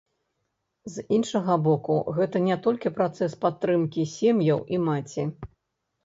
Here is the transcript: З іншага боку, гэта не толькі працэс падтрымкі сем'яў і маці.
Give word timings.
З 0.93 1.01
іншага 1.17 1.57
боку, 1.67 1.97
гэта 2.19 2.41
не 2.45 2.55
толькі 2.67 2.91
працэс 2.95 3.35
падтрымкі 3.45 4.05
сем'яў 4.13 4.59
і 4.77 4.81
маці. 4.87 5.27